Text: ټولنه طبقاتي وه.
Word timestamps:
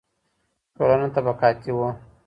ټولنه 0.75 1.07
طبقاتي 1.15 1.71
وه. 1.77 1.89